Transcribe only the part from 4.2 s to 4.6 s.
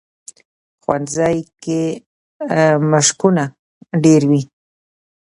وي